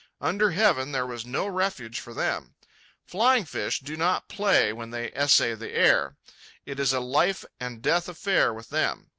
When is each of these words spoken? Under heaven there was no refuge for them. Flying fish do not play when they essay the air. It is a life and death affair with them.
Under 0.19 0.49
heaven 0.49 0.91
there 0.91 1.05
was 1.05 1.27
no 1.27 1.45
refuge 1.45 1.99
for 1.99 2.11
them. 2.11 2.55
Flying 3.05 3.45
fish 3.45 3.81
do 3.81 3.95
not 3.95 4.27
play 4.27 4.73
when 4.73 4.89
they 4.89 5.11
essay 5.13 5.53
the 5.53 5.71
air. 5.73 6.17
It 6.65 6.79
is 6.79 6.91
a 6.91 6.99
life 6.99 7.45
and 7.59 7.83
death 7.83 8.09
affair 8.09 8.51
with 8.51 8.69
them. 8.69 9.09